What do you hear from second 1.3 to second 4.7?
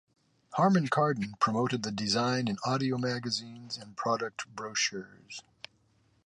promoted the design in audio magazines and product